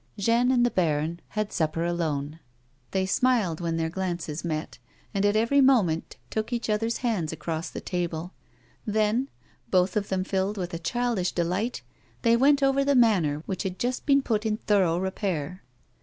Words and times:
Jeanne 0.17 0.49
and 0.49 0.65
the 0.65 0.71
baron 0.71 1.19
had 1.27 1.53
supper 1.53 1.85
alone. 1.85 2.39
They 2.89 3.05
smiled 3.05 3.61
when 3.61 3.77
their 3.77 3.91
glances 3.91 4.43
met, 4.43 4.79
and, 5.13 5.23
at 5.27 5.35
every 5.35 5.61
moment, 5.61 6.17
took 6.31 6.51
each 6.51 6.71
other's 6.71 6.97
hands 7.05 7.31
across 7.31 7.69
the 7.69 7.81
table; 7.81 8.33
then, 8.83 9.29
both 9.69 9.95
of 9.95 10.09
them 10.09 10.23
filled 10.23 10.57
with 10.57 10.73
a 10.73 10.79
childish 10.79 11.33
delight, 11.33 11.83
they 12.23 12.35
went 12.35 12.63
over 12.63 12.83
the 12.83 12.95
manor 12.95 13.43
which 13.45 13.61
had 13.61 13.77
just 13.77 14.07
been 14.07 14.23
put 14.23 14.43
in 14.43 14.57
thorough 14.57 14.97
repair. 14.97 15.61